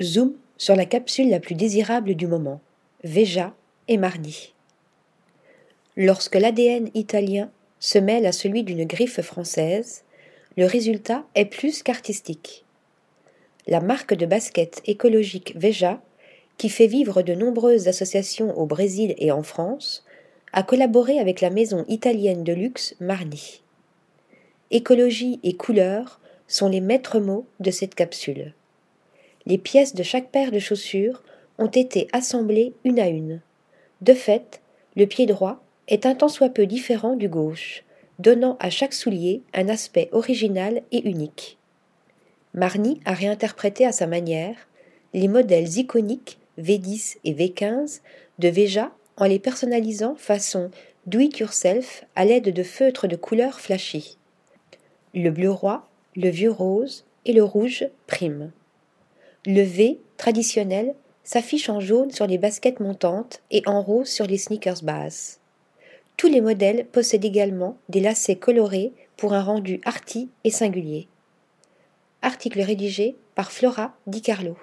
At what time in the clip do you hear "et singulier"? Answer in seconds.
70.44-71.08